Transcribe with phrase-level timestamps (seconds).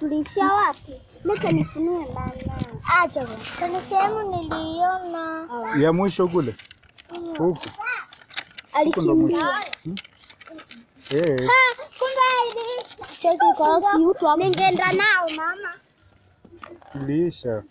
[0.00, 1.00] Tulishia wapi?
[1.24, 2.32] Leta nifunue mama.
[3.02, 3.44] Acha bwana.
[3.58, 5.48] Kuna sehemu niliona.
[5.78, 6.54] Ya mwisho kule
[7.38, 7.44] Huko.
[7.44, 9.12] huku ndo.
[9.12, 9.60] Alikimbia.
[11.10, 11.50] Eh,
[11.98, 12.84] Kumbe ili
[13.18, 15.74] cheki kwa si utu ama ningeenda nao mama.
[16.94, 17.62] iliisha.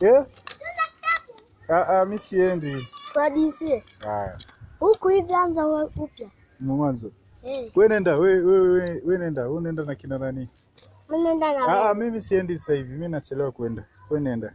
[0.00, 0.24] Eh?
[1.68, 2.88] Ah, ah, mimi siendi.
[3.12, 3.82] Kwa DC.
[3.98, 4.38] Haya,
[4.80, 5.66] Huku hivi anza
[5.96, 6.30] upya.
[6.60, 7.10] mwanzo.
[7.44, 7.70] Eh.
[7.74, 10.48] Wewe nenda, wewe wewe wewe nenda, wewe nenda na kina nani?
[11.10, 11.88] Mimi nenda na wewe.
[11.90, 12.92] ah, mimi siendi sasa hivi.
[12.92, 13.84] Mimi nachelewa kwenda.
[14.10, 14.54] Wewe nenda.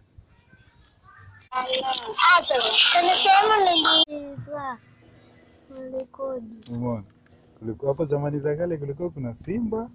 [2.37, 2.55] Acha.
[2.55, 4.77] Sehemu niliza.
[5.69, 6.71] Nilikodi.
[6.71, 7.03] Umeona?
[7.59, 9.89] Kulikuwa hapo zamani za kale kulikuwa kuna simba,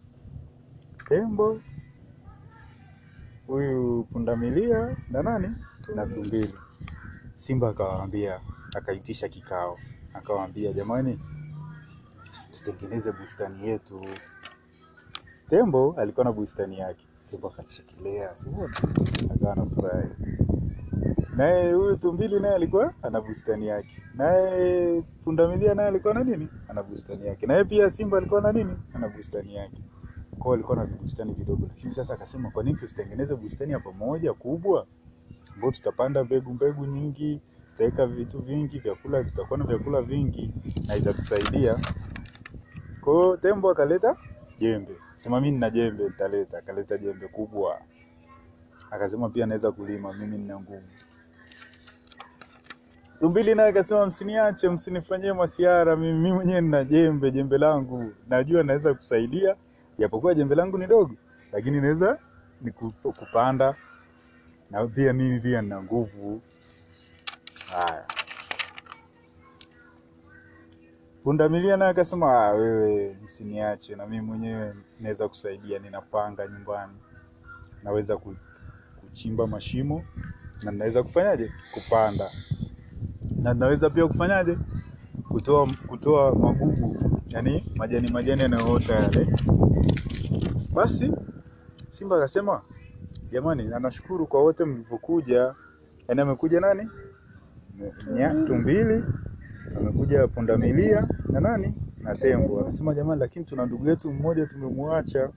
[1.08, 1.60] tembo,
[3.46, 5.56] huyu pundamilia na nani?
[5.94, 6.54] Na tumbili.
[7.34, 8.40] Simba akawaambia,
[8.76, 9.78] akaitisha kikao,
[10.14, 11.20] akawaambia jamani,
[12.64, 14.00] tutengeneze bustani yetu.
[15.48, 18.76] Tembo alikuwa na bustani yake, tembo akachekelea, simuona,
[19.34, 20.08] akawa anafurahi.
[21.36, 26.82] Naye huyu tumbili naye alikuwa ana bustani yake, naye pundamilia naye alikuwa na nini, ana
[26.82, 29.82] bustani yake, naye pia simba alikuwa na nini, ana bustani yake.
[30.30, 34.32] Kwa hiyo alikuwa na bustani vidogo, lakini sasa akasema, kwa nini tusitengeneze bustani ya pamoja
[34.34, 34.86] kubwa
[35.54, 40.52] ambao tutapanda mbegu mbegu nyingi, tutaweka vitu vingi, vyakula, tutakuwa na vyakula vingi
[40.86, 41.78] na itatusaidia.
[43.00, 44.16] Kwa tembo akaleta
[44.58, 46.58] jembe, sema mimi nina jembe, nitaleta.
[46.58, 47.80] Akaleta jembe kubwa,
[48.90, 50.82] akasema pia naweza kulima, mimi nina nguvu.
[53.20, 59.56] Tumbili naye akasema msiniache, msinifanyie masiara, mimi mwenyewe nina jembe, jembe langu najua naweza kusaidia,
[59.98, 61.14] japokuwa jembe langu ni dogo,
[61.52, 62.18] lakini naweza
[63.02, 63.74] kupanda
[64.70, 66.40] na pia mimi pia nina nguvu.
[67.72, 68.04] Haya,
[71.24, 76.92] pundamilia naye akasema "Ah, wewe msiniache, na mimi mwenyewe naweza kusaidia, ninapanga nyumbani,
[77.82, 78.18] naweza
[79.00, 80.04] kuchimba mashimo
[80.62, 82.30] na naweza kufanyaje, kupanda
[83.42, 84.58] na naweza pia kufanyaje,
[85.28, 86.96] kutoa kutoa magugu,
[87.28, 89.26] yani majani majani yanayoota yale.
[90.74, 91.12] Basi
[91.90, 92.62] Simba akasema
[93.32, 95.54] jamani, anashukuru nashukuru kwa wote mlivyokuja.
[96.08, 96.88] Yani amekuja nani?
[98.14, 99.04] Nya, tumbili,
[99.76, 102.60] amekuja pundamilia na nani na tembo.
[102.60, 105.30] Anasema jamani, lakini tuna ndugu yetu mmoja tumemwacha.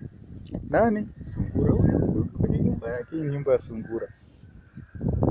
[0.70, 1.10] Nani?
[1.24, 4.08] Sungura huyu kwenye nyumba yake, nyumba ya sungura.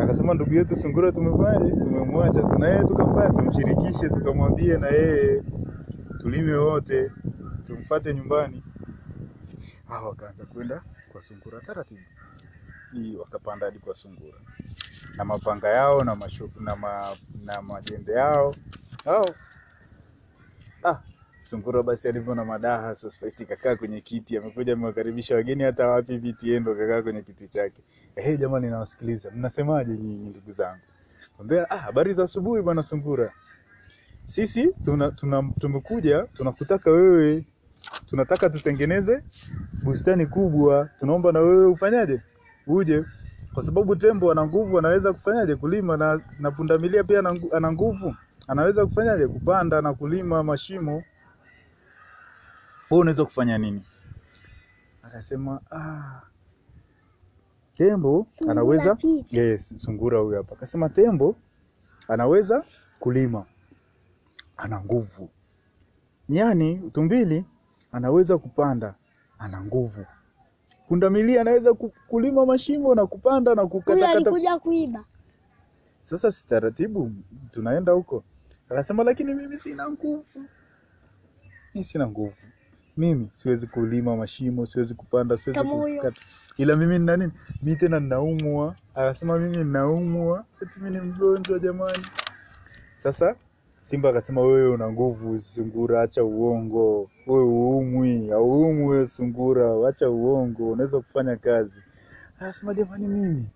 [0.00, 5.42] Akasema ndugu yetu sungura tumefanya tumemwacha, tuna yeye tukafanya tumshirikishe, tukamwambie na yeye
[6.20, 7.10] tulime wote,
[7.66, 8.62] tumfate nyumbani.
[9.88, 10.82] Hao wakaanza kwenda
[11.12, 12.00] kwa sungura taratibu,
[12.92, 14.38] hii wakapanda hadi kwa sungura
[15.17, 18.55] na mapanga yao na mashu, na, ma, na majembe yao
[19.06, 19.34] oh.
[20.84, 21.00] Ah,
[21.43, 26.17] sungura basi alivyo na madaha sasa, eti kakaa kwenye kiti, amekuja amewakaribisha wageni, hata wapi
[26.19, 27.83] viti, yeye ndo kakaa kwenye kiti chake.
[28.17, 30.81] Eh, jamani, nawasikiliza, mnasemaje nyinyi ndugu zangu?
[31.37, 33.33] Kwambia ah, habari za asubuhi bwana sungura.
[34.27, 37.44] Sisi tuna, tuna, tumekuja tunakutaka wewe,
[38.06, 39.23] tunataka tutengeneze
[39.84, 42.21] bustani kubwa, tunaomba na wewe ufanyaje,
[42.67, 43.05] uje,
[43.54, 47.18] kwa sababu tembo ana nguvu, anaweza kufanyaje kulima, na, na pundamilia pia
[47.52, 48.16] ana nguvu,
[48.48, 50.92] anaweza kufanyaje kupanda na kulima mashimo.
[52.90, 53.82] Wewe unaweza kufanya nini?
[55.02, 56.20] Akasema ah,
[57.76, 59.24] tembo Sungura anaweza pia.
[59.30, 61.36] yes, sungura huyo hapa akasema tembo
[62.08, 62.64] anaweza
[63.00, 63.44] kulima,
[64.56, 65.30] ana nguvu.
[66.28, 67.44] Nyani tumbili
[67.92, 68.94] anaweza kupanda,
[69.38, 70.06] ana nguvu.
[70.92, 71.75] Pundamilia anaweza
[72.08, 74.12] kulima mashimo na kupanda na kukata kata.
[74.16, 75.04] alikuja kuiba.
[76.03, 77.12] Sasa si taratibu
[77.50, 78.25] tunaenda huko.
[78.70, 80.25] Akasema lakini mimi sina nguvu,
[81.75, 82.32] mimi sina nguvu,
[82.97, 86.20] mimi siwezi kulima mashimo, siwezi kupanda, siwezi kukata,
[86.56, 87.32] ila mimi nina nini?
[87.62, 88.76] Mimi tena ninaumwa.
[88.94, 92.06] Akasema mimi ninaumwa, eti mimi ni mgonjwa jamani.
[92.94, 93.36] Sasa
[93.82, 100.70] Simba akasema wewe una nguvu, sungura, acha uongo, wewe uumwi, hauumwi wewe sungura, acha uongo,
[100.70, 101.81] unaweza kufanya kazi.
[102.38, 103.46] Anasema jamani, mimi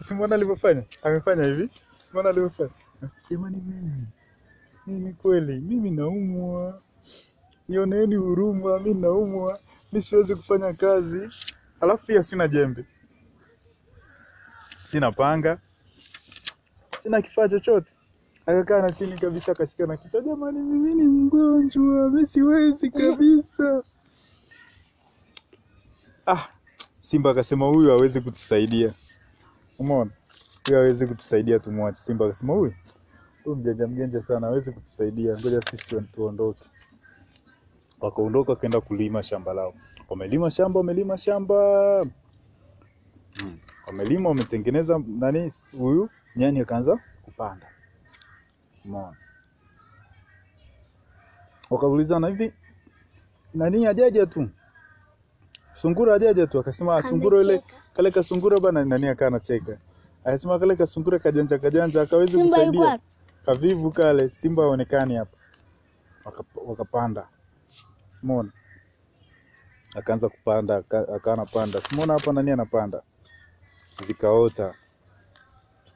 [0.00, 2.70] Simona alivyofanya, amefanya hivi, Simona alivyofanya,
[3.30, 4.06] jamani, mimi
[4.86, 6.82] mimi kweli, mimi naumwa,
[7.68, 9.60] nioneeni huruma, mi naumwa,
[9.92, 11.28] mi siwezi kufanya kazi,
[11.80, 12.84] alafu pia sina jembe,
[14.84, 15.58] sina panga,
[17.08, 17.92] sina kifaa chochote.
[18.46, 23.82] Akakaa na chini kabisa, akashika na kichwa, jamani, mimi ni mgonjwa, mimi siwezi kabisa.
[26.26, 26.48] Ah,
[27.00, 28.94] Simba akasema huyu hawezi kutusaidia.
[29.78, 30.10] Umeona?
[30.66, 32.00] Huyu hawezi kutusaidia tumwache.
[32.00, 32.72] Simba akasema huyu
[33.44, 35.38] huyu mjanja mjanja sana hawezi kutusaidia.
[35.38, 35.84] Ngoja sisi
[36.14, 36.64] tuondoke.
[38.00, 39.74] Wakaondoka wakaenda kulima shamba lao.
[40.08, 42.04] Wamelima shamba, wamelima shamba.
[43.42, 43.58] Mm.
[43.86, 46.08] Wamelima, wametengeneza nani, huyu
[46.38, 47.68] nyani akaanza kupanda.
[48.86, 49.16] Umeona?
[51.70, 52.54] Wakaulizana hivi,
[53.54, 54.50] nani ajaja tu?
[55.74, 57.62] Sungura ajaja tu, akasema "Ah, sungura ile
[57.94, 58.84] kale ka sungura bana.
[58.84, 59.78] Nani akaa anacheka,
[60.24, 62.98] akasema kale kasungura kajanja kajanja, akawezi kusaidia.
[63.46, 65.38] kavivu kale, simba haonekani hapa.
[66.24, 67.28] Waka- Wakapanda,
[68.22, 68.52] umeona,
[69.96, 73.02] akaanza kupanda, aka- akawa anapanda, simuona hapa nani anapanda,
[74.06, 74.74] zikaota,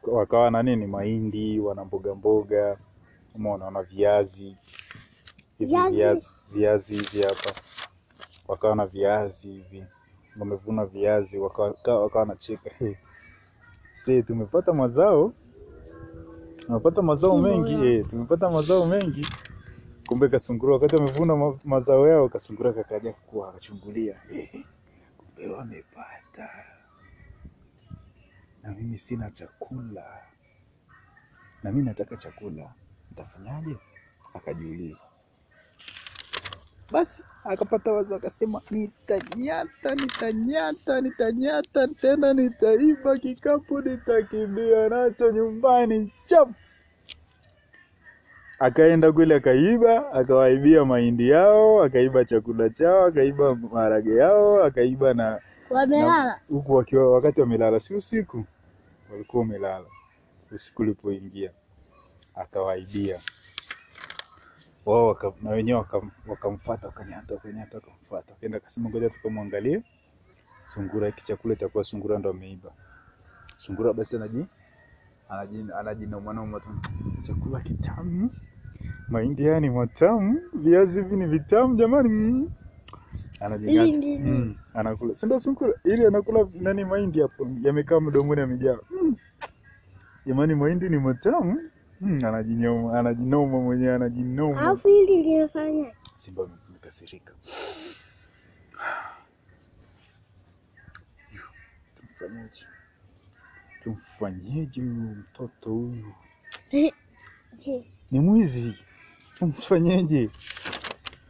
[0.02, 2.78] wakawa na nini, mahindi, wana mboga mboga,
[3.34, 4.56] umeona, wana viazi.
[5.58, 6.28] Hivi Viazi.
[6.50, 7.54] viazi hivi hapa,
[8.48, 9.84] wakawa na viazi hivi,
[10.38, 12.70] wamevuna viazi, wakawa nacheka wanacheka
[14.06, 15.32] "He, tumepata mazao,
[16.56, 17.72] tumepata mazao mengi.
[17.74, 19.28] eh, tumepata mazao mengi.
[20.06, 24.64] Kumbe kasungura wakati wamevuna mazao yao, kasungura kakaja kuwa akachungulia, "Eh,
[25.18, 26.50] kumbe wamepata
[28.62, 30.04] na mimi sina chakula,
[31.62, 32.72] na mimi nataka chakula,
[33.10, 33.76] nitafanyaje?
[34.34, 35.02] Akajiuliza.
[36.92, 46.48] Basi akapata wazo, akasema nitanyata, nitanyata, nitanyata tena, nitaiba kikapu, nitakimbia nacho nyumbani chap.
[48.58, 56.40] Akaenda kule akaiba, akawaibia mahindi yao, akaiba chakula chao, akaiba maharage yao, akaiba na Wamelala.
[56.48, 58.44] huku wakiwa wakati wamelala, si usiku,
[59.12, 59.86] walikuwa wamelala
[60.52, 61.50] usiku ulipoingia,
[62.34, 63.20] akawaibia
[64.86, 65.84] wao waka, na wenyewe
[66.26, 69.82] wakamfuata waka wakanyata wakanyata wakamfuata, akaenda akasema ngoja tukamwangalie
[70.74, 72.72] sungura, hiki chakula itakuwa sungura ndo ameiba.
[73.56, 74.46] Sungura basi anaji
[75.28, 76.68] anaji anajinomanoma tu,
[77.22, 78.30] chakula kitamu,
[79.08, 82.50] mahindi haya ni matamu, viazi hivi ni vitamu jamani, mm.
[83.44, 84.20] Anajing'ata.
[84.30, 89.16] Mm, anakula si ndio sungura ili anakula nani mahindi hapo yamekaa mdomoni yamejaa mm.
[90.26, 94.60] Jamani mahindi ni matamu mm, anajinyoma anajinoma mwenyewe anajinoma.
[94.60, 97.32] Alafu hili linafanya Simba amekasirika.
[101.96, 102.66] Tumfanyeje?
[103.82, 106.12] Tumfanyeje huyu mtoto huyu?
[108.10, 108.74] Ni mwizi.
[109.34, 110.30] Tumfanyeje?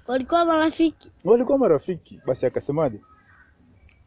[0.06, 1.10] Walikuwa marafiki.
[1.24, 2.20] Walikuwa marafiki.
[2.26, 3.00] Basi akasemaje?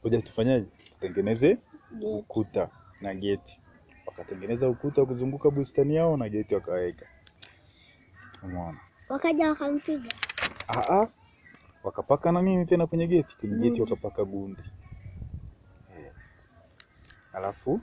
[0.01, 1.57] Ngoja tufanyaje, Tutengeneze
[2.01, 2.69] ukuta
[3.01, 3.59] na geti.
[4.05, 7.05] Wakatengeneza ukuta kuzunguka bustani yao na geti wakaweka.
[8.43, 8.79] Umeona?
[9.09, 10.09] Wakaja wakampiga.
[10.69, 11.07] Aa,
[11.83, 13.35] wakapaka na nini tena kwenye geti?
[13.37, 14.61] Kwenye geti wakapaka gundi.
[15.97, 16.11] Eh.
[17.33, 17.81] Alafu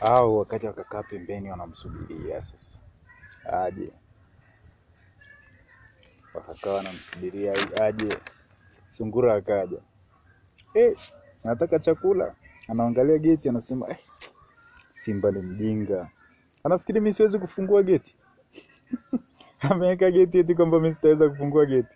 [0.00, 2.78] au wakati wakakaa pembeni wanamsubiria sasa
[3.52, 3.92] aje,
[6.38, 8.18] wakakaa wanamsubiria aje.
[8.90, 9.78] Sungura akaja,
[10.74, 10.96] eh,
[11.44, 12.34] nataka chakula.
[12.68, 13.96] Anaangalia geti, anasema eh,
[14.92, 16.08] Simba ni mjinga,
[16.64, 18.14] anafikiri mimi siwezi kufungua geti
[19.70, 21.94] ameweka geti eti kwamba mimi sitaweza kufungua geti.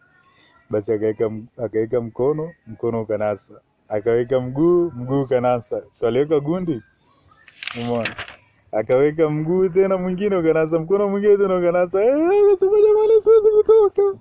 [0.70, 1.30] Basi akaweka
[1.64, 3.54] akaweka mkono, mkono ukanasa,
[3.88, 6.82] akaweka mguu, mguu ukanasa, so aliweka gundi,
[7.80, 8.16] umeona,
[8.72, 12.04] akaweka mguu tena mwingine ukanasa, mkono mwingine tena ukanasa.
[12.04, 14.18] Eh, akasema jamani, siwezi kutoka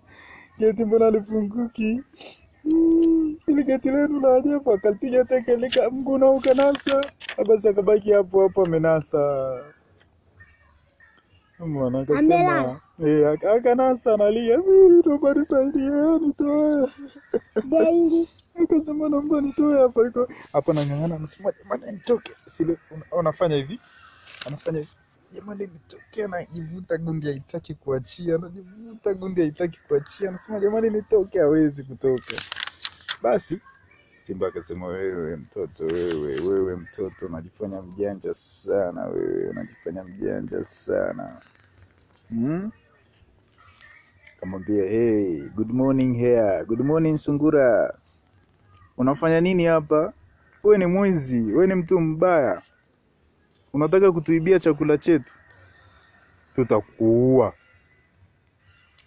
[0.62, 2.02] geti, mbona alifunguki?
[2.64, 4.72] Mm, ili geti lenu la ajabu.
[4.74, 7.02] Akalipiga teke lika mguu na ukanasa,
[7.48, 9.20] basi akabaki hapo hapo amenasa.
[11.60, 16.88] Mwana akasema eh, akanasa analia, "Mimi naomba nisaidie, nitoe.
[17.64, 18.28] Daily.
[18.64, 22.32] Akasema naomba nitoe hapa iko hapa, nang'ang'ana, anasema jamani, nitoke.
[22.50, 22.78] Sile
[23.12, 23.80] unafanya hivi,
[24.48, 24.92] anafanya hivi,
[25.36, 26.24] jamani, nitoke.
[26.24, 32.34] Anajivuta gundi, haitaki kuachia, anajivuta gundi, haitaki kuachia, anasema jamani, nitoke, hawezi kutoka.
[33.22, 33.60] Basi
[34.18, 41.42] Simba akasema, wewe mtoto, wewe wewe mtoto, unajifanya mjanja sana, wewe unajifanya mjanja sana
[42.30, 42.72] hmm?
[44.40, 46.66] Kamwambia, hey, good morning here.
[46.66, 47.94] Good morning sungura,
[48.98, 50.14] unafanya nini hapa?
[50.64, 52.62] Wewe ni mwizi, wewe ni mtu mbaya,
[53.74, 55.34] unataka kutuibia chakula chetu.
[56.56, 57.54] Tutakuua,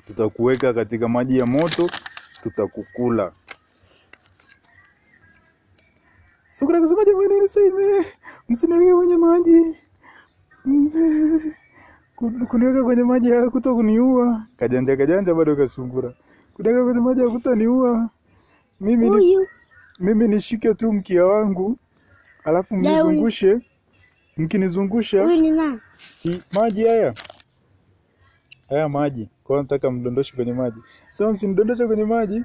[0.07, 1.91] tutakuweka katika maji ya moto,
[2.43, 3.33] tutakukula.
[6.51, 8.05] Sungura akasema, jamani, nisaidie,
[8.49, 9.77] msiniweke kwenye maji.
[12.49, 14.47] Kuniweka kwenye maji hakuto kuniua.
[14.57, 16.15] Kajanja kajanja bado kasungura,
[16.55, 18.11] kuniweka kwenye maji hakutaniua
[18.81, 19.39] mimi ni,
[19.99, 21.79] mimi nishike tu mkia wangu.
[22.45, 23.61] Alafu mnizungushe,
[24.37, 25.81] mkinizungusha huyu ni nani?
[26.11, 27.15] si maji haya
[28.69, 30.77] haya maji, kwa nataka mdondoshe kwenye maji.
[31.11, 32.43] Sema msinidondoshe kwenye maji,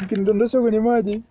[0.00, 1.22] mkinidondosha kwenye maji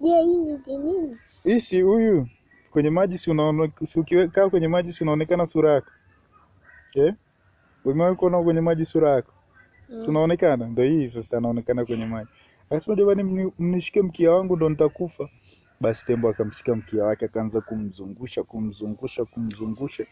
[0.00, 1.16] Je, ni nini?
[1.44, 2.28] ishi huyu
[2.70, 5.90] kwenye maji, si unaona, si ukikaa kwenye maji si unaonekana sura yako
[6.90, 7.10] Okay?
[7.84, 9.32] Umewahi kuona kwenye maji sura yako
[9.88, 10.04] Mm.
[10.08, 10.66] unaonekana?
[10.66, 12.30] Ndio hii sasa, anaonekana kwenye maji.
[12.70, 15.28] Akasema jamani, mnishike mkia wangu ndo nitakufa.
[15.80, 20.06] Basi tembo akamshika mkia wake akaanza kumzungusha kumzungusha kumzungusha,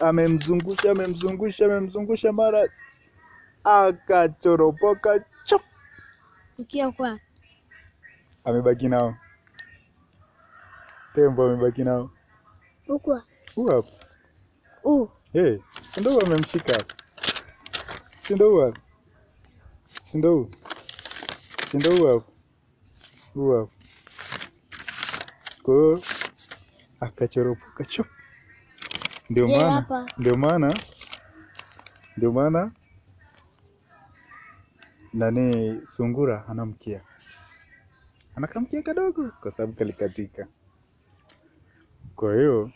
[0.00, 2.68] amemzungusha amemzungusha amemzungusha, mara
[3.64, 5.62] akachoropoka chop,
[6.58, 7.18] Mkia kwa?
[8.44, 9.16] Amebaki nao.
[11.14, 12.10] Tembo, amebaki nao.
[12.86, 13.22] Huko
[13.54, 13.84] huko.
[14.84, 15.58] Uh, Hey,
[16.00, 16.84] ndio amemshika?
[18.26, 18.78] Si ndio hapo,
[20.04, 20.48] si ndio,
[21.70, 22.32] si ndio hapo,
[23.34, 23.72] hapa.
[25.62, 26.02] Kwa hiyo
[27.00, 28.06] akachoropoka chop.
[29.30, 30.74] Ndio maana ndio maana
[32.16, 32.70] ndio maana
[35.12, 37.00] nani sungura anamkia
[38.36, 40.46] anakamkia kadogo kwa sababu kalikatika.
[42.16, 42.70] Kwa hiyo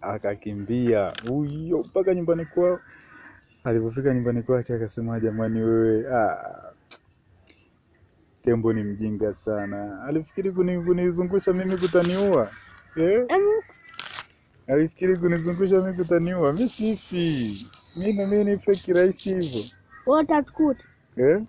[0.00, 2.80] akakimbia huyo mpaka nyumbani kwao.
[3.64, 6.72] Alipofika nyumbani kwake akasema, jamani, wewe ah,
[8.46, 12.50] tembo ni mjinga sana, alifikiri kuni- kunizungusha mimi kutaniua
[12.96, 13.26] eh?
[14.66, 16.52] Alifikiri kunizungusha mimi kutaniua.
[16.52, 19.62] Mi sifi, mi na mimi nife kirahisi hivyo
[21.16, 21.42] eh?